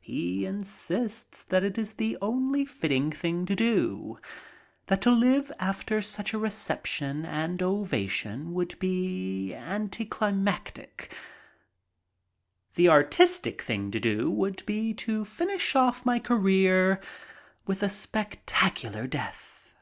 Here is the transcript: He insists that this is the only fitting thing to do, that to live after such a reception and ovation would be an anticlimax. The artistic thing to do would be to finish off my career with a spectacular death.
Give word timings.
He 0.00 0.44
insists 0.44 1.44
that 1.44 1.60
this 1.62 1.78
is 1.90 1.94
the 1.94 2.18
only 2.20 2.64
fitting 2.64 3.12
thing 3.12 3.46
to 3.46 3.54
do, 3.54 4.18
that 4.88 5.00
to 5.02 5.10
live 5.12 5.52
after 5.60 6.02
such 6.02 6.34
a 6.34 6.38
reception 6.38 7.24
and 7.24 7.62
ovation 7.62 8.54
would 8.54 8.76
be 8.80 9.54
an 9.54 9.84
anticlimax. 9.84 11.06
The 12.74 12.88
artistic 12.88 13.62
thing 13.62 13.92
to 13.92 14.00
do 14.00 14.28
would 14.32 14.66
be 14.66 14.94
to 14.94 15.24
finish 15.24 15.76
off 15.76 16.04
my 16.04 16.18
career 16.18 17.00
with 17.64 17.80
a 17.84 17.88
spectacular 17.88 19.06
death. 19.06 19.76